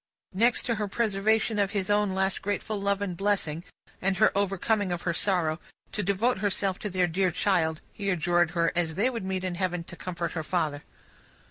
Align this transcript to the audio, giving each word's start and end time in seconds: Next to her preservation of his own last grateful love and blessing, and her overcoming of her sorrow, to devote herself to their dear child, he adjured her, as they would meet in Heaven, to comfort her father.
Next 0.33 0.63
to 0.63 0.73
her 0.81 0.87
preservation 0.87 1.59
of 1.59 1.73
his 1.77 1.91
own 1.91 2.15
last 2.15 2.41
grateful 2.41 2.81
love 2.81 3.03
and 3.03 3.15
blessing, 3.15 3.63
and 4.01 4.17
her 4.17 4.35
overcoming 4.35 4.91
of 4.91 5.03
her 5.03 5.13
sorrow, 5.13 5.59
to 5.91 6.01
devote 6.01 6.39
herself 6.39 6.79
to 6.79 6.89
their 6.89 7.05
dear 7.05 7.29
child, 7.29 7.81
he 7.93 8.09
adjured 8.09 8.49
her, 8.57 8.71
as 8.75 8.95
they 8.95 9.11
would 9.11 9.23
meet 9.23 9.43
in 9.43 9.53
Heaven, 9.53 9.83
to 9.83 9.95
comfort 9.95 10.31
her 10.31 10.41
father. 10.41 10.81